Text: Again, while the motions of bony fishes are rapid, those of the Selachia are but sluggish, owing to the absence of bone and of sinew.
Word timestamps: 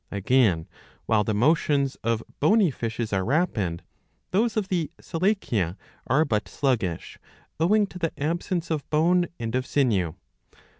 Again, 0.09 0.67
while 1.05 1.23
the 1.23 1.35
motions 1.35 1.93
of 1.97 2.23
bony 2.39 2.71
fishes 2.71 3.13
are 3.13 3.23
rapid, 3.23 3.83
those 4.31 4.57
of 4.57 4.67
the 4.67 4.89
Selachia 4.99 5.77
are 6.07 6.25
but 6.25 6.47
sluggish, 6.47 7.19
owing 7.59 7.85
to 7.85 7.99
the 7.99 8.19
absence 8.19 8.71
of 8.71 8.89
bone 8.89 9.27
and 9.39 9.53
of 9.53 9.63
sinew. 9.67 10.15